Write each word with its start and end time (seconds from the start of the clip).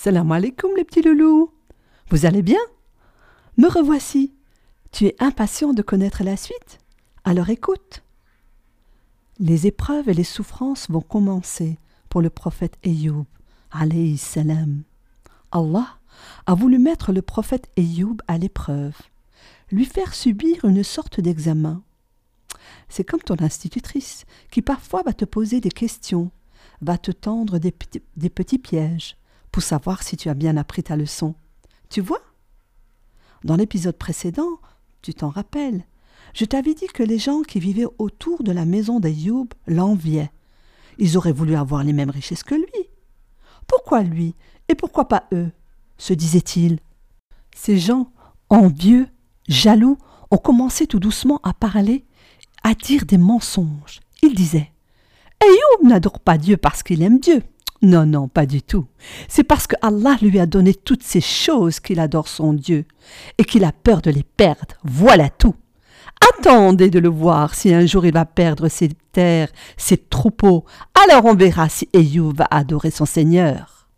Salam 0.00 0.30
alaikum 0.30 0.70
les 0.76 0.84
petits 0.84 1.02
loulous. 1.02 1.52
Vous 2.10 2.24
allez 2.24 2.42
bien? 2.42 2.60
Me 3.56 3.66
revoici. 3.66 4.32
Tu 4.92 5.06
es 5.06 5.16
impatient 5.18 5.72
de 5.72 5.82
connaître 5.82 6.22
la 6.22 6.36
suite? 6.36 6.78
Alors 7.24 7.50
écoute. 7.50 8.04
Les 9.40 9.66
épreuves 9.66 10.08
et 10.08 10.14
les 10.14 10.22
souffrances 10.22 10.88
vont 10.88 11.00
commencer 11.00 11.80
pour 12.10 12.22
le 12.22 12.30
prophète 12.30 12.76
Ayoub, 12.84 13.26
alayhi. 13.72 14.22
Allah 15.50 15.88
a 16.46 16.54
voulu 16.54 16.78
mettre 16.78 17.10
le 17.10 17.20
prophète 17.20 17.68
Ayoub 17.76 18.18
à 18.28 18.38
l'épreuve, 18.38 18.94
lui 19.72 19.84
faire 19.84 20.14
subir 20.14 20.64
une 20.64 20.84
sorte 20.84 21.20
d'examen. 21.20 21.82
C'est 22.88 23.02
comme 23.02 23.22
ton 23.22 23.36
institutrice 23.40 24.26
qui 24.52 24.62
parfois 24.62 25.02
va 25.02 25.12
te 25.12 25.24
poser 25.24 25.60
des 25.60 25.72
questions, 25.72 26.30
va 26.82 26.98
te 26.98 27.10
tendre 27.10 27.58
des 27.58 27.72
petits 28.30 28.58
pièges 28.58 29.17
savoir 29.60 30.02
si 30.02 30.16
tu 30.16 30.28
as 30.28 30.34
bien 30.34 30.56
appris 30.56 30.82
ta 30.82 30.96
leçon. 30.96 31.34
Tu 31.90 32.00
vois? 32.00 32.20
Dans 33.44 33.56
l'épisode 33.56 33.96
précédent, 33.96 34.58
tu 35.02 35.14
t'en 35.14 35.28
rappelles, 35.28 35.84
je 36.34 36.44
t'avais 36.44 36.74
dit 36.74 36.86
que 36.86 37.02
les 37.02 37.18
gens 37.18 37.42
qui 37.42 37.60
vivaient 37.60 37.86
autour 37.98 38.42
de 38.42 38.52
la 38.52 38.64
maison 38.64 39.00
d'Ayoub 39.00 39.48
l'enviaient. 39.66 40.30
Ils 40.98 41.16
auraient 41.16 41.32
voulu 41.32 41.54
avoir 41.54 41.84
les 41.84 41.92
mêmes 41.92 42.10
richesses 42.10 42.42
que 42.42 42.54
lui. 42.54 42.88
Pourquoi 43.66 44.02
lui 44.02 44.34
et 44.68 44.74
pourquoi 44.74 45.08
pas 45.08 45.24
eux? 45.32 45.50
se 45.96 46.12
disait-il. 46.12 46.78
Ces 47.54 47.78
gens, 47.78 48.12
envieux, 48.50 49.08
jaloux, 49.48 49.98
ont 50.30 50.36
commencé 50.38 50.86
tout 50.86 51.00
doucement 51.00 51.40
à 51.42 51.52
parler, 51.52 52.04
à 52.62 52.74
dire 52.74 53.04
des 53.04 53.18
mensonges. 53.18 54.00
Ils 54.22 54.34
disaient 54.34 54.70
Ayoub 55.40 55.88
n'adore 55.88 56.20
pas 56.20 56.38
Dieu 56.38 56.56
parce 56.56 56.82
qu'il 56.82 57.02
aime 57.02 57.18
Dieu. 57.20 57.42
Non, 57.80 58.06
non, 58.06 58.26
pas 58.28 58.46
du 58.46 58.60
tout. 58.60 58.86
C'est 59.28 59.44
parce 59.44 59.66
que 59.66 59.76
Allah 59.82 60.16
lui 60.20 60.40
a 60.40 60.46
donné 60.46 60.74
toutes 60.74 61.04
ces 61.04 61.20
choses 61.20 61.78
qu'il 61.78 62.00
adore 62.00 62.26
son 62.26 62.52
Dieu 62.52 62.84
et 63.38 63.44
qu'il 63.44 63.64
a 63.64 63.72
peur 63.72 64.02
de 64.02 64.10
les 64.10 64.24
perdre. 64.24 64.74
Voilà 64.82 65.30
tout. 65.30 65.54
Attendez 66.34 66.90
de 66.90 66.98
le 66.98 67.08
voir 67.08 67.54
si 67.54 67.72
un 67.72 67.86
jour 67.86 68.04
il 68.04 68.12
va 68.12 68.24
perdre 68.24 68.68
ses 68.68 68.88
terres, 69.12 69.50
ses 69.76 69.96
troupeaux. 69.96 70.64
Alors 71.06 71.24
on 71.24 71.34
verra 71.34 71.68
si 71.68 71.88
Ayoub 71.94 72.32
va 72.32 72.48
adorer 72.50 72.90
son 72.90 73.06
Seigneur. 73.06 73.88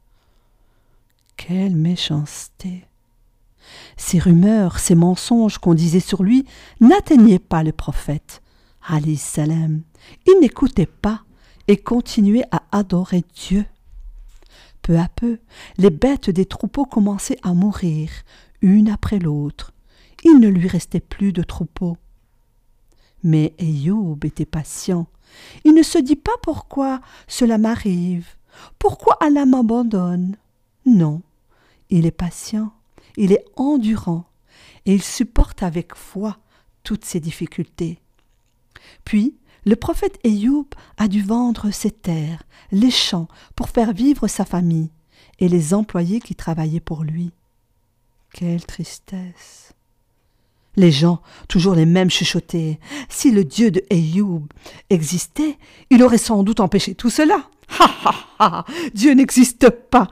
Quelle 1.37 1.77
méchanceté. 1.77 2.84
Ces 3.97 4.19
rumeurs, 4.19 4.78
ces 4.78 4.94
mensonges 4.94 5.59
qu'on 5.59 5.75
disait 5.75 6.00
sur 6.00 6.22
lui 6.22 6.44
n'atteignaient 6.81 7.39
pas 7.39 7.62
le 7.62 7.72
prophète. 7.72 8.42
Ali 8.87 9.17
salam. 9.17 9.83
Il 10.27 10.41
n'écoutait 10.41 10.87
pas 10.87 11.22
et 11.70 11.76
continuait 11.76 12.46
à 12.50 12.64
adorer 12.72 13.22
Dieu. 13.32 13.64
Peu 14.82 14.98
à 14.98 15.06
peu, 15.06 15.38
les 15.78 15.90
bêtes 15.90 16.28
des 16.28 16.44
troupeaux 16.44 16.84
commençaient 16.84 17.38
à 17.44 17.54
mourir, 17.54 18.10
une 18.60 18.90
après 18.90 19.20
l'autre. 19.20 19.72
Il 20.24 20.41
ne 20.41 20.48
lui 20.48 20.66
restait 20.66 20.98
plus 20.98 21.32
de 21.32 21.44
troupeaux. 21.44 21.96
Mais 23.22 23.54
Ayoub 23.60 24.18
était 24.24 24.46
patient. 24.46 25.06
Il 25.62 25.74
ne 25.74 25.84
se 25.84 25.98
dit 25.98 26.16
pas 26.16 26.36
pourquoi 26.42 27.00
cela 27.28 27.56
m'arrive, 27.56 28.26
pourquoi 28.80 29.16
Allah 29.20 29.46
m'abandonne? 29.46 30.36
Non, 30.86 31.22
il 31.88 32.04
est 32.04 32.10
patient, 32.10 32.72
il 33.16 33.30
est 33.30 33.44
endurant, 33.54 34.24
et 34.86 34.94
il 34.94 35.04
supporte 35.04 35.62
avec 35.62 35.94
foi 35.94 36.38
toutes 36.82 37.04
ces 37.04 37.20
difficultés. 37.20 38.00
Puis, 39.04 39.36
le 39.66 39.77
prophète 39.77 40.19
Ayoub 40.25 40.66
a 40.97 41.08
dû 41.08 41.22
vendre 41.22 41.70
ses 41.70 41.91
terres, 41.91 42.42
les 42.72 42.91
champs, 42.91 43.28
pour 43.56 43.69
faire 43.69 43.92
vivre 43.92 44.27
sa 44.28 44.44
famille, 44.44 44.91
et 45.39 45.48
les 45.48 45.75
employés 45.75 46.20
qui 46.20 46.34
travaillaient 46.34 46.80
pour 46.80 47.05
lui. 47.05 47.33
Quelle 48.33 48.64
tristesse. 48.64 49.75
Les 50.77 50.92
gens, 50.92 51.20
toujours 51.48 51.75
les 51.75 51.86
mêmes 51.86 52.11
chuchotaient. 52.11 52.78
Si 53.08 53.32
le 53.32 53.44
Dieu 53.44 53.71
de 53.71 53.82
Ayoub 53.91 54.47
existait, 54.88 55.59
il 55.91 56.03
aurait 56.03 56.19
sans 56.19 56.42
doute 56.42 56.60
empêché 56.60 56.94
tout 56.94 57.10
cela. 57.10 57.48
Ha 57.78 57.87
ha 58.04 58.15
ha 58.38 58.65
Dieu 58.94 59.12
n'existe 59.12 59.71
pas. 59.71 60.09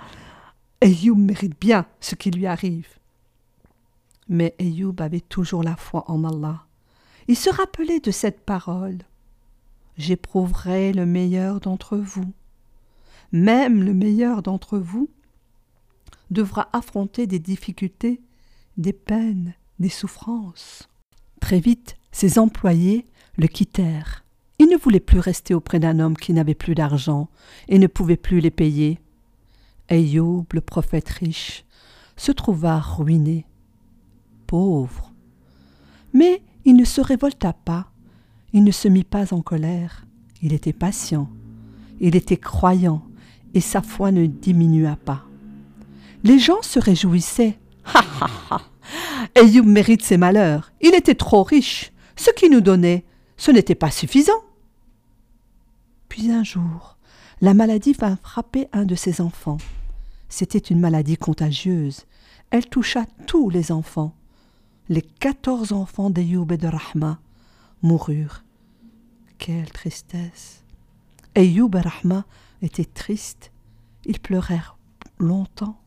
Ayoub 0.80 1.16
mérite 1.16 1.58
bien 1.60 1.86
ce 2.00 2.14
qui 2.14 2.30
lui 2.30 2.46
arrive. 2.46 2.88
Mais 4.28 4.54
Ayoub 4.60 4.94
avait 4.98 5.20
toujours 5.20 5.62
la 5.62 5.74
foi 5.74 6.04
en 6.08 6.22
Allah. 6.24 6.64
Il 7.26 7.36
se 7.36 7.50
rappelait 7.50 8.00
de 8.00 8.10
cette 8.10 8.40
parole. 8.40 8.98
J'éprouverai 9.98 10.92
le 10.92 11.06
meilleur 11.06 11.58
d'entre 11.58 11.96
vous. 11.96 12.32
Même 13.32 13.82
le 13.82 13.92
meilleur 13.92 14.42
d'entre 14.42 14.78
vous 14.78 15.10
devra 16.30 16.68
affronter 16.72 17.26
des 17.26 17.40
difficultés, 17.40 18.20
des 18.76 18.92
peines, 18.92 19.54
des 19.80 19.88
souffrances. 19.88 20.88
Très 21.40 21.58
vite, 21.58 21.96
ses 22.12 22.38
employés 22.38 23.06
le 23.36 23.48
quittèrent. 23.48 24.24
Il 24.60 24.68
ne 24.68 24.76
voulait 24.76 25.00
plus 25.00 25.18
rester 25.18 25.52
auprès 25.52 25.80
d'un 25.80 25.98
homme 25.98 26.16
qui 26.16 26.32
n'avait 26.32 26.54
plus 26.54 26.74
d'argent 26.74 27.28
et 27.68 27.78
ne 27.78 27.86
pouvait 27.88 28.16
plus 28.16 28.40
les 28.40 28.50
payer. 28.50 29.00
Ayoub, 29.88 30.46
le 30.52 30.60
prophète 30.60 31.08
riche, 31.08 31.64
se 32.16 32.30
trouva 32.30 32.78
ruiné, 32.78 33.46
pauvre. 34.46 35.12
Mais 36.12 36.42
il 36.64 36.76
ne 36.76 36.84
se 36.84 37.00
révolta 37.00 37.52
pas, 37.52 37.90
il 38.52 38.64
ne 38.64 38.70
se 38.70 38.88
mit 38.88 39.04
pas 39.04 39.32
en 39.34 39.42
colère, 39.42 40.06
il 40.42 40.52
était 40.52 40.72
patient, 40.72 41.28
il 42.00 42.16
était 42.16 42.36
croyant, 42.36 43.02
et 43.54 43.60
sa 43.60 43.82
foi 43.82 44.12
ne 44.12 44.26
diminua 44.26 44.96
pas. 44.96 45.24
Les 46.24 46.38
gens 46.38 46.62
se 46.62 46.78
réjouissaient. 46.78 47.58
Ha 47.84 48.04
ha 48.20 48.30
ha 48.50 48.60
Ayoub 49.34 49.64
mérite 49.64 50.02
ses 50.02 50.16
malheurs. 50.16 50.72
Il 50.80 50.94
était 50.94 51.14
trop 51.14 51.42
riche. 51.42 51.92
Ce 52.16 52.30
qu'il 52.30 52.50
nous 52.50 52.60
donnait, 52.60 53.04
ce 53.36 53.50
n'était 53.50 53.74
pas 53.74 53.90
suffisant. 53.90 54.42
Puis 56.08 56.30
un 56.30 56.42
jour, 56.42 56.96
la 57.40 57.54
maladie 57.54 57.92
vint 57.92 58.16
frapper 58.16 58.68
un 58.72 58.84
de 58.84 58.94
ses 58.94 59.20
enfants. 59.20 59.58
C'était 60.28 60.58
une 60.58 60.80
maladie 60.80 61.16
contagieuse. 61.16 62.06
Elle 62.50 62.66
toucha 62.66 63.04
tous 63.26 63.50
les 63.50 63.70
enfants. 63.70 64.14
Les 64.88 65.02
quatorze 65.02 65.72
enfants 65.72 66.10
d'Ayoub 66.10 66.50
et 66.50 66.56
de 66.56 66.66
Rahma 66.66 67.20
moururent. 67.82 68.44
Quelle 69.38 69.70
tristesse. 69.70 70.64
Ayoub 71.34 71.70
et 71.76 71.80
Rahma 71.80 72.24
étaient 72.62 72.84
tristes. 72.84 73.52
Ils 74.04 74.20
pleurèrent 74.20 74.76
longtemps. 75.18 75.80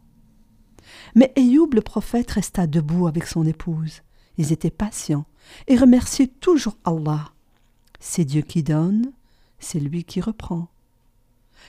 Mais 1.15 1.33
Ayoub 1.35 1.69
le 1.73 1.81
prophète 1.81 2.31
resta 2.31 2.67
debout 2.67 3.07
avec 3.07 3.25
son 3.25 3.45
épouse. 3.45 4.01
Ils 4.37 4.51
étaient 4.51 4.71
patients 4.71 5.25
et 5.67 5.77
remerciaient 5.77 6.31
toujours 6.39 6.77
Allah. 6.85 7.31
C'est 7.99 8.25
Dieu 8.25 8.41
qui 8.41 8.63
donne, 8.63 9.11
c'est 9.59 9.79
lui 9.79 10.03
qui 10.03 10.21
reprend. 10.21 10.69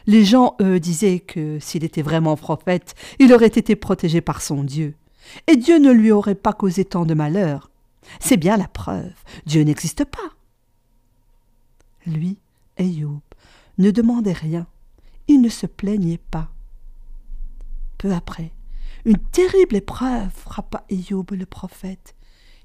Les 0.06 0.24
gens, 0.24 0.56
eux, 0.60 0.80
disaient 0.80 1.20
que 1.20 1.58
s'il 1.60 1.84
était 1.84 2.02
vraiment 2.02 2.36
prophète, 2.36 2.94
il 3.18 3.32
aurait 3.32 3.46
été 3.46 3.76
protégé 3.76 4.20
par 4.20 4.40
son 4.40 4.64
Dieu, 4.64 4.94
et 5.46 5.56
Dieu 5.56 5.78
ne 5.78 5.92
lui 5.92 6.10
aurait 6.10 6.34
pas 6.34 6.52
causé 6.52 6.84
tant 6.84 7.04
de 7.04 7.14
malheur. 7.14 7.70
C'est 8.20 8.36
bien 8.36 8.56
la 8.56 8.68
preuve, 8.68 9.14
Dieu 9.46 9.62
n'existe 9.62 10.04
pas. 10.04 10.18
Lui, 12.06 12.38
Ayoub, 12.78 13.22
ne 13.78 13.90
demandait 13.90 14.32
rien, 14.32 14.66
il 15.28 15.40
ne 15.40 15.48
se 15.48 15.66
plaignait 15.66 16.20
pas. 16.30 16.50
Peu 17.98 18.12
après, 18.12 18.52
une 19.04 19.18
terrible 19.18 19.76
épreuve 19.76 20.30
frappa 20.30 20.84
Ayoub 20.90 21.26
le 21.30 21.46
prophète. 21.46 22.14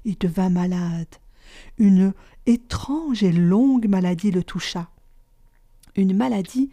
Il 0.04 0.16
devint 0.16 0.50
malade. 0.50 1.08
Une 1.78 2.12
étrange 2.46 3.22
et 3.22 3.32
longue 3.32 3.88
maladie 3.88 4.30
le 4.30 4.44
toucha. 4.44 4.88
Une 5.96 6.16
maladie 6.16 6.70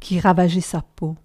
qui 0.00 0.18
ravageait 0.18 0.60
sa 0.60 0.82
peau, 0.82 1.16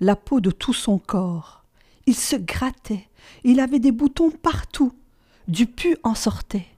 la 0.00 0.16
peau 0.16 0.40
de 0.40 0.50
tout 0.50 0.72
son 0.72 0.98
corps. 0.98 1.64
Il 2.06 2.14
se 2.14 2.36
grattait, 2.36 3.08
il 3.44 3.60
avait 3.60 3.80
des 3.80 3.92
boutons 3.92 4.30
partout, 4.30 4.92
du 5.50 5.68
en 6.04 6.14
sortait. 6.14 6.68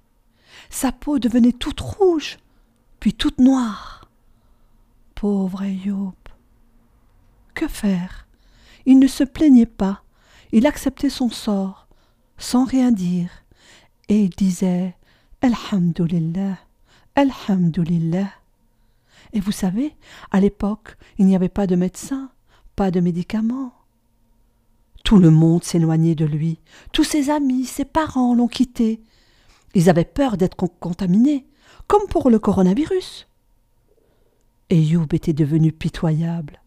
Sa 0.71 0.93
peau 0.93 1.19
devenait 1.19 1.53
toute 1.53 1.81
rouge, 1.81 2.39
puis 3.01 3.13
toute 3.13 3.39
noire. 3.39 4.09
Pauvre 5.15 5.63
Ayoub. 5.63 6.15
Que 7.55 7.69
faire? 7.69 8.27
Il 8.87 8.99
ne 8.99 9.07
se 9.07 9.25
plaignait 9.25 9.67
pas, 9.67 10.03
il 10.51 10.67
acceptait 10.67 11.11
son 11.11 11.29
sort, 11.29 11.87
sans 12.39 12.65
rien 12.65 12.91
dire, 12.91 13.31
et 14.09 14.25
il 14.25 14.31
disait 14.31 14.97
Alhamdulillah, 15.43 16.59
Alhamdulillah. 17.15 18.31
Et 19.35 19.41
vous 19.41 19.53
savez, 19.53 19.95
à 20.31 20.41
l'époque, 20.41 20.97
il 21.19 21.27
n'y 21.27 21.37
avait 21.37 21.49
pas 21.49 21.67
de 21.67 21.77
médecin, 21.77 22.31
pas 22.75 22.91
de 22.91 23.01
médicaments. 23.01 23.73
Tout 25.13 25.19
le 25.19 25.31
monde 25.31 25.63
s'éloignait 25.63 26.15
de 26.15 26.25
lui, 26.25 26.59
tous 26.91 27.05
ses 27.05 27.29
amis, 27.29 27.67
ses 27.67 27.85
parents 27.85 28.35
l'ont 28.35 28.49
quitté. 28.49 29.03
Ils 29.75 29.91
avaient 29.91 30.07
peur 30.07 30.39
d'être 30.39 30.57
contaminés, 30.57 31.47
comme 31.87 32.07
pour 32.09 32.31
le 32.31 32.39
coronavirus. 32.39 33.29
Et 34.71 34.81
Youb 34.81 35.13
était 35.13 35.35
devenu 35.35 35.71
pitoyable. 35.71 36.63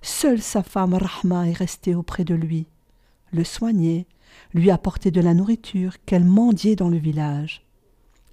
Seule 0.00 0.40
sa 0.40 0.62
femme 0.62 0.94
Rahma 0.94 1.48
est 1.48 1.58
restée 1.58 1.96
auprès 1.96 2.22
de 2.22 2.36
lui, 2.36 2.68
le 3.32 3.42
soignait, 3.42 4.06
lui 4.54 4.70
apportait 4.70 5.10
de 5.10 5.20
la 5.20 5.34
nourriture 5.34 5.94
qu'elle 6.06 6.24
mendiait 6.24 6.76
dans 6.76 6.90
le 6.90 6.98
village. 6.98 7.66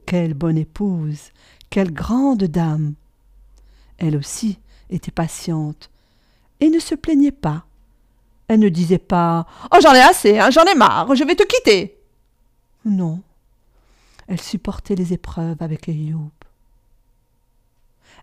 Quelle 0.06 0.36
bonne 0.36 0.60
épouse, 0.60 1.32
quelle 1.72 1.92
grande 1.92 2.44
dame. 2.44 2.94
Elle 3.98 4.16
aussi 4.16 4.60
était 4.92 5.10
patiente 5.10 5.90
et 6.60 6.70
ne 6.70 6.78
se 6.78 6.94
plaignait 6.94 7.32
pas. 7.32 7.66
Elle 8.48 8.60
ne 8.60 8.70
disait 8.70 8.98
pas 8.98 9.48
Oh, 9.72 9.78
j'en 9.82 9.94
ai 9.94 10.02
assez, 10.02 10.40
hein, 10.40 10.52
j'en 10.52 10.66
ai 10.66 10.76
marre, 10.76 11.16
je 11.16 11.24
vais 11.24 11.36
te 11.36 11.44
quitter. 11.44 11.98
Non, 12.86 13.22
elle 14.28 14.42
supportait 14.42 14.96
les 14.96 15.14
épreuves 15.14 15.62
avec 15.62 15.90
Ayoub. 15.90 16.32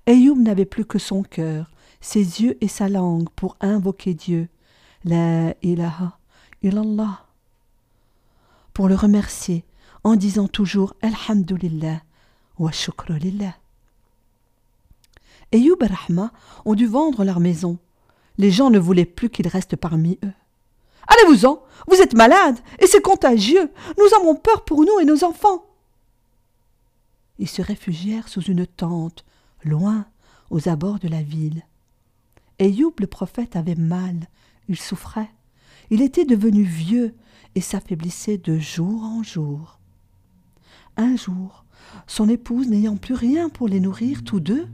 Ayoub 0.06 0.36
n'avait 0.36 0.64
plus 0.64 0.84
que 0.84 0.98
son 0.98 1.22
cœur, 1.22 1.70
ses 2.00 2.42
yeux 2.42 2.56
et 2.60 2.68
sa 2.68 2.88
langue 2.88 3.28
pour 3.30 3.56
invoquer 3.60 4.14
Dieu, 4.14 4.48
la 5.04 5.54
ilaha 5.62 6.18
illallah, 6.62 7.24
pour 8.72 8.88
le 8.88 8.94
remercier 8.94 9.64
en 10.04 10.16
disant 10.16 10.48
toujours 10.48 10.94
Alhamdulillah 11.02 12.02
wa 12.58 12.72
shukru 12.72 13.18
lillah. 13.18 13.54
Ayoub 15.52 15.76
et 15.82 15.86
Rahma 15.86 16.32
ont 16.64 16.74
dû 16.74 16.86
vendre 16.86 17.24
leur 17.24 17.38
maison. 17.38 17.78
Les 18.38 18.50
gens 18.50 18.70
ne 18.70 18.78
voulaient 18.78 19.04
plus 19.04 19.30
qu'il 19.30 19.48
reste 19.48 19.76
parmi 19.76 20.18
eux. 20.24 20.32
Allez-vous-en, 21.08 21.62
vous 21.88 22.00
êtes 22.00 22.14
malade 22.14 22.58
et 22.78 22.86
c'est 22.86 23.02
contagieux. 23.02 23.70
Nous 23.98 24.14
avons 24.16 24.34
peur 24.34 24.64
pour 24.64 24.84
nous 24.84 24.98
et 25.00 25.04
nos 25.04 25.24
enfants. 25.24 25.64
Ils 27.38 27.48
se 27.48 27.62
réfugièrent 27.62 28.28
sous 28.28 28.42
une 28.42 28.66
tente, 28.66 29.24
loin, 29.64 30.06
aux 30.50 30.68
abords 30.68 30.98
de 30.98 31.08
la 31.08 31.22
ville. 31.22 31.62
Ayoub 32.58 32.94
le 33.00 33.06
prophète 33.06 33.56
avait 33.56 33.74
mal, 33.74 34.28
il 34.68 34.78
souffrait. 34.78 35.30
Il 35.90 36.02
était 36.02 36.24
devenu 36.24 36.62
vieux 36.62 37.14
et 37.54 37.60
s'affaiblissait 37.60 38.38
de 38.38 38.58
jour 38.58 39.02
en 39.02 39.22
jour. 39.22 39.78
Un 40.96 41.16
jour, 41.16 41.64
son 42.06 42.28
épouse, 42.28 42.68
n'ayant 42.68 42.96
plus 42.96 43.14
rien 43.14 43.48
pour 43.48 43.68
les 43.68 43.80
nourrir 43.80 44.22
tous 44.24 44.40
deux, 44.40 44.68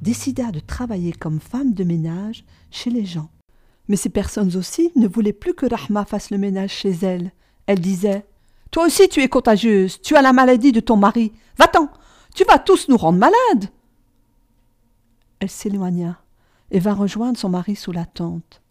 décida 0.00 0.50
de 0.50 0.60
travailler 0.60 1.12
comme 1.12 1.40
femme 1.40 1.72
de 1.72 1.84
ménage 1.84 2.44
chez 2.72 2.90
les 2.90 3.04
gens. 3.04 3.30
Mais 3.88 3.96
ces 3.96 4.08
personnes 4.08 4.56
aussi 4.56 4.92
ne 4.96 5.08
voulaient 5.08 5.32
plus 5.32 5.54
que 5.54 5.66
Rahma 5.66 6.04
fasse 6.04 6.30
le 6.30 6.38
ménage 6.38 6.72
chez 6.72 6.92
elle. 7.02 7.32
Elle 7.66 7.80
disait 7.80 8.26
Toi 8.70 8.86
aussi 8.86 9.08
tu 9.08 9.20
es 9.20 9.28
contagieuse, 9.28 10.00
tu 10.00 10.16
as 10.16 10.22
la 10.22 10.32
maladie 10.32 10.72
de 10.72 10.80
ton 10.80 10.96
mari. 10.96 11.32
Va-t'en, 11.58 11.88
tu 12.34 12.44
vas 12.44 12.58
tous 12.58 12.88
nous 12.88 12.96
rendre 12.96 13.18
malades. 13.18 13.70
Elle 15.40 15.50
s'éloigna 15.50 16.20
et 16.70 16.78
vint 16.78 16.94
rejoindre 16.94 17.38
son 17.38 17.48
mari 17.48 17.76
sous 17.76 17.92
la 17.92 18.06
tente. 18.06 18.62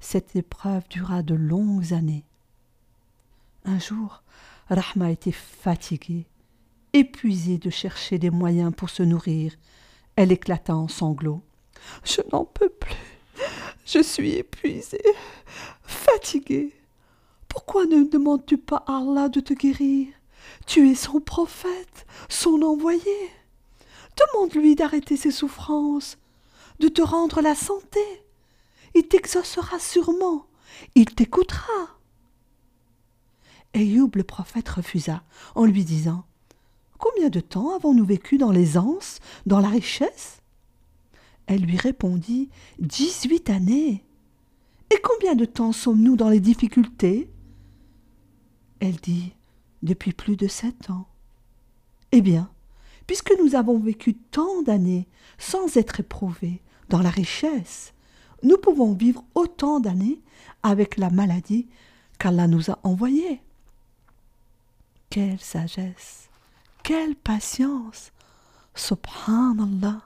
Cette 0.00 0.36
épreuve 0.36 0.88
dura 0.88 1.22
de 1.22 1.34
longues 1.34 1.92
années. 1.92 2.24
Un 3.64 3.78
jour, 3.78 4.22
Rahma 4.68 5.10
était 5.10 5.32
fatiguée, 5.32 6.26
épuisée 6.92 7.58
de 7.58 7.70
chercher 7.70 8.18
des 8.18 8.30
moyens 8.30 8.72
pour 8.76 8.90
se 8.90 9.02
nourrir. 9.02 9.52
Elle 10.16 10.32
éclata 10.32 10.74
en 10.74 10.88
sanglots. 10.88 11.42
Je 12.04 12.20
n'en 12.32 12.44
peux 12.44 12.68
plus. 12.68 13.15
Je 13.86 14.02
suis 14.02 14.32
épuisée, 14.32 15.14
fatiguée. 15.82 16.74
Pourquoi 17.46 17.86
ne 17.86 18.02
demandes-tu 18.02 18.58
pas 18.58 18.82
à 18.88 18.98
Allah 18.98 19.28
de 19.28 19.38
te 19.38 19.54
guérir? 19.54 20.08
Tu 20.66 20.90
es 20.90 20.96
son 20.96 21.20
prophète, 21.20 22.04
son 22.28 22.62
envoyé. 22.62 23.30
Demande-lui 24.34 24.74
d'arrêter 24.74 25.16
ses 25.16 25.30
souffrances, 25.30 26.18
de 26.80 26.88
te 26.88 27.00
rendre 27.00 27.40
la 27.40 27.54
santé. 27.54 28.00
Il 28.94 29.06
t'exaucera 29.06 29.78
sûrement, 29.78 30.46
il 30.96 31.06
t'écoutera. 31.06 32.00
Ayoub 33.72 34.10
le 34.14 34.24
prophète 34.24 34.68
refusa, 34.68 35.22
en 35.54 35.64
lui 35.64 35.84
disant 35.84 36.24
Combien 36.98 37.28
de 37.28 37.40
temps 37.40 37.76
avons-nous 37.76 38.06
vécu 38.06 38.36
dans 38.36 38.50
l'aisance, 38.50 39.20
dans 39.44 39.60
la 39.60 39.68
richesse? 39.68 40.40
Elle 41.46 41.62
lui 41.62 41.76
répondit 41.76 42.50
Dix-huit 42.78 43.50
années. 43.50 44.04
Et 44.90 45.00
combien 45.02 45.34
de 45.34 45.44
temps 45.44 45.72
sommes-nous 45.72 46.16
dans 46.16 46.28
les 46.28 46.40
difficultés? 46.40 47.30
Elle 48.80 48.96
dit 48.96 49.32
Depuis 49.82 50.12
plus 50.12 50.36
de 50.36 50.48
sept 50.48 50.90
ans. 50.90 51.06
Eh 52.12 52.20
bien, 52.20 52.50
puisque 53.06 53.32
nous 53.42 53.54
avons 53.54 53.78
vécu 53.78 54.14
tant 54.14 54.62
d'années 54.62 55.08
sans 55.38 55.76
être 55.76 56.00
éprouvés 56.00 56.62
dans 56.88 57.00
la 57.00 57.10
richesse, 57.10 57.92
nous 58.42 58.58
pouvons 58.58 58.92
vivre 58.92 59.24
autant 59.34 59.80
d'années 59.80 60.20
avec 60.62 60.96
la 60.96 61.10
maladie 61.10 61.68
qu'Allah 62.18 62.46
nous 62.46 62.70
a 62.70 62.78
envoyée. 62.82 63.40
Quelle 65.10 65.40
sagesse, 65.40 66.28
quelle 66.82 67.16
patience. 67.16 68.12
Subhanallah. 68.74 70.02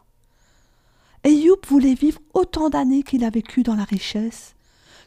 Ayoub 1.24 1.60
voulait 1.66 1.94
vivre 1.94 2.20
autant 2.34 2.70
d'années 2.70 3.02
qu'il 3.02 3.24
a 3.24 3.30
vécu 3.30 3.62
dans 3.62 3.74
la 3.74 3.84
richesse 3.84 4.54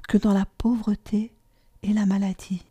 que 0.07 0.17
dans 0.17 0.33
la 0.33 0.45
pauvreté 0.57 1.33
et 1.81 1.93
la 1.93 2.05
maladie. 2.05 2.63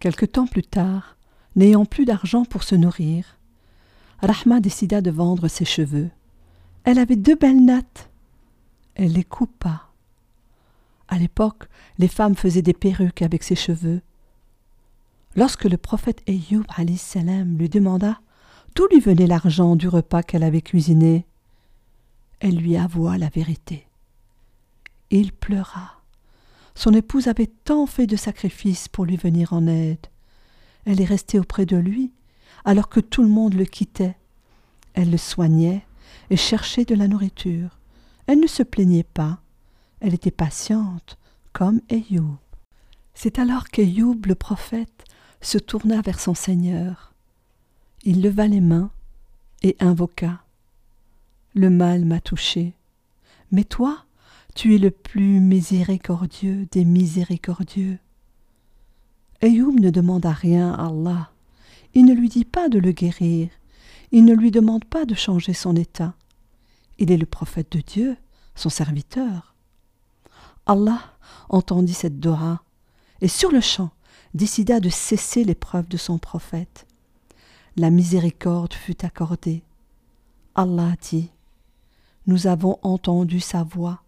Quelque 0.00 0.26
temps 0.26 0.46
plus 0.46 0.62
tard, 0.62 1.16
n'ayant 1.56 1.84
plus 1.84 2.04
d'argent 2.04 2.44
pour 2.44 2.62
se 2.62 2.74
nourrir, 2.74 3.38
Rahma 4.20 4.60
décida 4.60 5.00
de 5.00 5.10
vendre 5.10 5.48
ses 5.48 5.64
cheveux. 5.64 6.10
Elle 6.84 6.98
avait 6.98 7.16
deux 7.16 7.36
belles 7.36 7.64
nattes. 7.64 8.10
Elle 8.94 9.12
les 9.12 9.24
coupa. 9.24 9.88
À 11.08 11.18
l'époque, 11.18 11.68
les 11.98 12.08
femmes 12.08 12.34
faisaient 12.34 12.62
des 12.62 12.72
perruques 12.72 13.22
avec 13.22 13.42
ses 13.42 13.56
cheveux, 13.56 14.02
Lorsque 15.38 15.66
le 15.66 15.76
prophète 15.76 16.22
Ayoub 16.26 16.64
lui 17.56 17.68
demanda 17.68 18.20
d'où 18.74 18.88
lui 18.90 18.98
venait 18.98 19.28
l'argent 19.28 19.76
du 19.76 19.86
repas 19.86 20.24
qu'elle 20.24 20.42
avait 20.42 20.62
cuisiné, 20.62 21.26
elle 22.40 22.56
lui 22.56 22.76
avoua 22.76 23.18
la 23.18 23.28
vérité. 23.28 23.86
Il 25.10 25.32
pleura. 25.32 26.02
Son 26.74 26.92
épouse 26.92 27.28
avait 27.28 27.50
tant 27.64 27.86
fait 27.86 28.06
de 28.06 28.16
sacrifices 28.16 28.88
pour 28.88 29.04
lui 29.04 29.16
venir 29.16 29.52
en 29.52 29.66
aide. 29.66 30.06
Elle 30.84 31.00
est 31.00 31.06
restée 31.06 31.38
auprès 31.38 31.66
de 31.66 31.76
lui, 31.76 32.12
alors 32.64 32.88
que 32.88 33.00
tout 33.00 33.22
le 33.22 33.28
monde 33.28 33.54
le 33.54 33.64
quittait. 33.64 34.16
Elle 34.94 35.10
le 35.10 35.18
soignait 35.18 35.84
et 36.30 36.36
cherchait 36.36 36.84
de 36.84 36.94
la 36.94 37.08
nourriture. 37.08 37.78
Elle 38.26 38.40
ne 38.40 38.46
se 38.46 38.62
plaignait 38.62 39.02
pas. 39.02 39.40
Elle 40.00 40.14
était 40.14 40.30
patiente, 40.30 41.18
comme 41.52 41.80
Ayoub. 41.90 42.38
C'est 43.14 43.38
alors 43.38 43.68
qu'Ayoub, 43.68 44.20
le 44.26 44.34
prophète, 44.34 45.04
se 45.40 45.58
tourna 45.58 46.00
vers 46.02 46.20
son 46.20 46.34
Seigneur. 46.34 47.12
Il 48.04 48.22
leva 48.22 48.46
les 48.46 48.60
mains 48.60 48.90
et 49.62 49.76
invoqua. 49.80 50.42
Le 51.54 51.70
mal 51.70 52.04
m'a 52.04 52.20
touché. 52.20 52.74
Mais 53.50 53.64
toi, 53.64 54.04
tu 54.54 54.74
es 54.74 54.78
le 54.78 54.90
plus 54.90 55.40
miséricordieux 55.40 56.66
des 56.70 56.84
miséricordieux. 56.84 57.98
Ayoub 59.40 59.78
ne 59.78 59.90
demanda 59.90 60.32
rien 60.32 60.72
à 60.74 60.86
Allah. 60.86 61.30
Il 61.94 62.04
ne 62.04 62.14
lui 62.14 62.28
dit 62.28 62.44
pas 62.44 62.68
de 62.68 62.78
le 62.78 62.92
guérir. 62.92 63.48
Il 64.10 64.24
ne 64.24 64.34
lui 64.34 64.50
demande 64.50 64.84
pas 64.84 65.04
de 65.04 65.14
changer 65.14 65.52
son 65.52 65.76
état. 65.76 66.14
Il 66.98 67.12
est 67.12 67.16
le 67.16 67.26
prophète 67.26 67.72
de 67.72 67.80
Dieu, 67.80 68.16
son 68.54 68.68
serviteur. 68.68 69.54
Allah 70.66 71.00
entendit 71.48 71.94
cette 71.94 72.20
Dora, 72.20 72.62
et 73.20 73.28
sur 73.28 73.50
le 73.50 73.60
champ, 73.60 73.90
décida 74.34 74.80
de 74.80 74.90
cesser 74.90 75.44
l'épreuve 75.44 75.88
de 75.88 75.96
son 75.96 76.18
prophète. 76.18 76.86
La 77.76 77.90
miséricorde 77.90 78.74
fut 78.74 79.04
accordée. 79.04 79.62
Allah 80.54 80.94
dit 81.00 81.30
Nous 82.28 82.46
avons 82.46 82.78
entendu 82.82 83.40
sa 83.40 83.62
voix, 83.62 84.02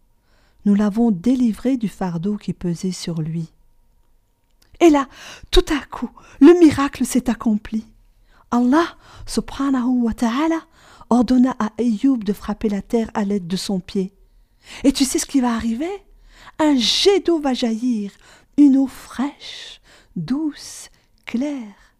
nous 0.66 0.74
l'avons 0.74 1.10
délivré 1.10 1.78
du 1.78 1.88
fardeau 1.88 2.36
qui 2.36 2.52
pesait 2.52 2.92
sur 2.92 3.22
lui. 3.22 3.48
Et 4.80 4.90
là, 4.90 5.08
tout 5.50 5.64
à 5.70 5.84
coup, 5.86 6.10
le 6.38 6.52
miracle 6.60 7.06
s'est 7.06 7.30
accompli. 7.30 7.86
Allah, 8.50 8.96
subhanahu 9.26 10.02
wa 10.02 10.12
ta'ala, 10.12 10.60
ordonna 11.08 11.56
à 11.58 11.70
Ayoub 11.78 12.18
de 12.18 12.34
frapper 12.34 12.68
la 12.68 12.82
terre 12.82 13.10
à 13.14 13.24
l'aide 13.24 13.46
de 13.46 13.56
son 13.56 13.80
pied. 13.80 14.12
Et 14.84 14.92
tu 14.92 15.06
sais 15.06 15.18
ce 15.18 15.24
qui 15.24 15.40
va 15.40 15.54
arriver? 15.54 16.04
Un 16.58 16.76
jet 16.76 17.20
d'eau 17.20 17.40
va 17.40 17.54
jaillir, 17.54 18.12
une 18.58 18.76
eau 18.76 18.86
fraîche, 18.86 19.80
douce, 20.14 20.90
claire. 21.24 21.94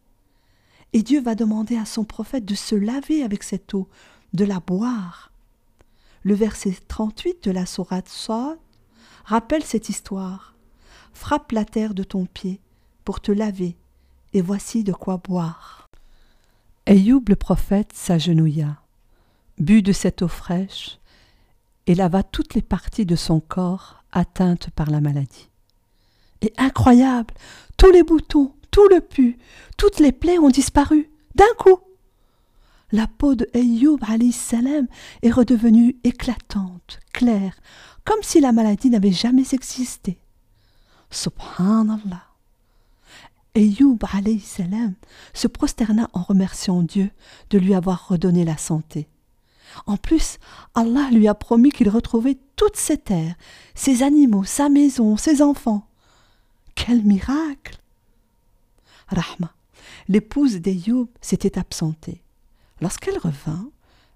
Et 0.93 1.03
Dieu 1.03 1.23
va 1.23 1.35
demander 1.35 1.79
à 1.79 1.87
son 1.87 2.05
prophète 2.05 2.45
de 2.45 2.55
se 2.55 2.75
laver 2.75 3.23
avec 3.23 3.43
cette 3.43 3.73
eau, 3.73 3.89
de 4.35 4.45
la 4.45 4.61
boire. 4.61 5.30
Le 6.23 6.35
verset 6.35 6.75
38 6.89 7.45
de 7.45 7.51
la 7.51 7.65
sourate 7.65 8.09
Soit 8.09 8.59
rappelle 9.25 9.65
cette 9.65 9.89
histoire. 9.89 10.55
Frappe 11.15 11.53
la 11.53 11.65
terre 11.65 11.95
de 11.95 12.03
ton 12.03 12.27
pied 12.27 12.61
pour 13.05 13.21
te 13.21 13.33
laver, 13.33 13.77
et 14.35 14.43
voici 14.43 14.85
de 14.85 14.93
quoi 14.93 15.17
boire. 15.17 15.89
Ayoub 16.87 17.25
le 17.29 17.37
prophète 17.37 17.93
s'agenouilla, 17.95 18.83
but 19.59 19.83
de 19.83 19.93
cette 19.93 20.23
eau 20.23 20.29
fraîche, 20.29 20.99
et 21.87 21.95
lava 21.95 22.23
toutes 22.23 22.55
les 22.55 22.63
parties 22.63 23.07
de 23.07 23.17
son 23.17 23.41
corps 23.41 24.05
atteintes 24.13 24.71
par 24.71 24.91
la 24.91 25.01
maladie. 25.01 25.49
Et 26.43 26.53
incroyable, 26.59 27.35
tous 27.77 27.91
les 27.91 28.03
boutons, 28.03 28.55
tout 28.71 28.89
le 28.89 29.01
pus, 29.01 29.39
toutes 29.77 30.01
les 30.01 30.13
plaies 30.13 30.39
ont 30.39 30.51
disparu, 30.51 31.11
d'un 31.35 31.53
coup. 31.59 31.81
La 32.93 33.07
peau 33.07 33.37
de 33.37 33.49
Ayyub 33.55 34.01
salam 34.33 34.87
est 35.23 35.31
redevenue 35.31 35.97
éclatante, 36.03 36.99
claire, 37.13 37.55
comme 38.05 38.23
si 38.23 38.41
la 38.41 38.53
maladie 38.53 38.91
n'avait 38.91 39.13
jamais 39.13 39.47
existé. 39.53 40.19
Subhanallah. 41.11 42.25
Ayyub 43.55 44.03
salam 44.43 44.95
se 45.35 45.47
prosterna 45.47 46.09
en 46.13 46.23
remerciant 46.23 46.83
Dieu 46.83 47.11
de 47.51 47.59
lui 47.59 47.75
avoir 47.75 48.09
redonné 48.09 48.45
la 48.45 48.57
santé. 48.57 49.09
En 49.87 49.97
plus, 49.97 50.39
Allah 50.75 51.11
lui 51.13 51.29
a 51.29 51.35
promis 51.35 51.71
qu'il 51.71 51.89
retrouvait 51.89 52.39
toutes 52.57 52.77
ses 52.77 52.99
terres, 52.99 53.37
ses 53.75 54.03
animaux, 54.03 54.45
sa 54.45 54.69
maison, 54.69 55.17
ses 55.17 55.43
enfants. 55.43 55.87
Quel 56.75 57.05
miracle 57.05 57.79
Rahma, 59.09 59.53
l'épouse 60.09 60.57
d'Ayoub, 60.57 61.09
s'était 61.21 61.59
absentée. 61.59 62.23
Lorsqu'elle 62.81 63.19
revint, 63.19 63.71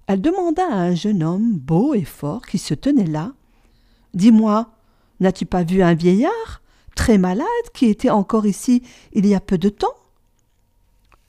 elle 0.07 0.21
demanda 0.21 0.65
à 0.67 0.77
un 0.77 0.95
jeune 0.95 1.23
homme 1.23 1.53
beau 1.53 1.95
et 1.95 2.05
fort 2.05 2.47
qui 2.47 2.59
se 2.59 2.75
tenait 2.75 3.07
là 3.07 3.33
Dis-moi, 4.15 4.71
n'as-tu 5.21 5.47
pas 5.47 5.65
vu 5.65 5.83
un 5.83 5.95
vieillard, 5.95 6.63
très 6.95 7.19
malade, 7.19 7.47
qui 7.73 7.87
était 7.87 8.11
encore 8.11 8.47
ici 8.47 8.83
il 9.13 9.27
y 9.27 9.35
a 9.35 9.41
peu 9.41 9.59
de 9.59 9.69
temps? 9.69 9.95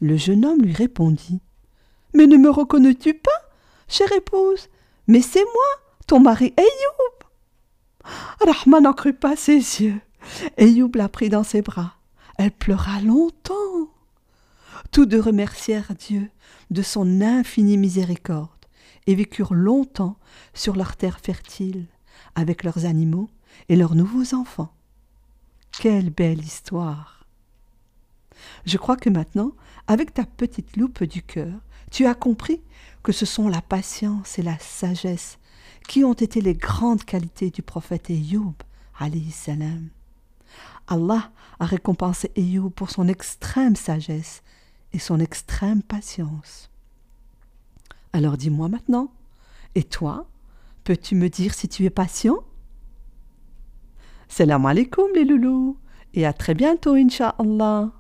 Le 0.01 0.17
jeune 0.17 0.45
homme 0.45 0.61
lui 0.61 0.73
répondit 0.73 1.39
Mais 2.13 2.27
ne 2.27 2.37
me 2.37 2.49
reconnais-tu 2.49 3.13
pas 3.13 3.31
chère 3.87 4.11
épouse, 4.13 4.69
mais 5.07 5.21
c'est 5.21 5.43
moi, 5.43 5.83
ton 6.07 6.19
mari 6.19 6.53
Ayoub. 6.57 8.13
Rahman 8.41 8.83
n'en 8.83 8.93
crut 8.93 9.19
pas 9.19 9.35
ses 9.35 9.57
yeux. 9.57 9.99
Ayoub 10.57 10.91
la 10.95 11.09
prit 11.09 11.29
dans 11.29 11.43
ses 11.43 11.61
bras. 11.61 11.93
Elle 12.37 12.51
pleura 12.51 12.99
longtemps. 13.01 13.89
Tous 14.95 15.05
deux 15.05 15.19
remercièrent 15.19 15.93
Dieu 15.93 16.31
de 16.71 16.81
son 16.81 17.19
infinie 17.19 17.75
miséricorde 17.77 18.47
et 19.07 19.15
vécurent 19.15 19.53
longtemps 19.53 20.17
sur 20.53 20.73
leur 20.77 20.95
terre 20.95 21.19
fertile, 21.19 21.87
avec 22.35 22.63
leurs 22.63 22.85
animaux 22.85 23.29
et 23.67 23.75
leurs 23.75 23.93
nouveaux 23.93 24.33
enfants. 24.33 24.71
Quelle 25.77 26.11
belle 26.11 26.41
histoire. 26.41 27.25
Je 28.65 28.77
crois 28.77 28.95
que 28.95 29.09
maintenant, 29.09 29.51
avec 29.87 30.13
ta 30.13 30.23
petite 30.23 30.77
loupe 30.77 31.03
du 31.03 31.21
cœur, 31.21 31.59
tu 31.91 32.05
as 32.05 32.15
compris 32.15 32.61
que 33.03 33.11
ce 33.11 33.25
sont 33.25 33.49
la 33.49 33.61
patience 33.61 34.39
et 34.39 34.43
la 34.43 34.57
sagesse 34.59 35.39
qui 35.89 36.05
ont 36.05 36.13
été 36.13 36.39
les 36.39 36.53
grandes 36.53 37.03
qualités 37.03 37.49
du 37.49 37.63
prophète 37.63 38.09
Ayoub. 38.09 38.55
Allah 40.87 41.31
a 41.59 41.65
récompensé 41.65 42.31
Ayoub 42.37 42.69
pour 42.69 42.91
son 42.91 43.09
extrême 43.09 43.75
sagesse 43.75 44.41
et 44.95 44.99
son 44.99 45.19
extrême 45.19 45.83
patience. 45.83 46.71
Alors 48.13 48.37
dis-moi 48.37 48.69
maintenant, 48.69 49.11
et 49.75 49.83
toi, 49.83 50.25
peux-tu 50.85 51.15
me 51.15 51.27
dire 51.27 51.53
si 51.53 51.67
tu 51.67 51.83
es 51.83 51.89
patient? 51.89 52.37
Salam 54.29 54.65
alaikum 54.65 55.07
les 55.13 55.25
loulous, 55.25 55.77
et 56.13 56.25
à 56.25 56.31
très 56.31 56.53
bientôt, 56.53 56.93
Inch'Allah. 56.93 57.91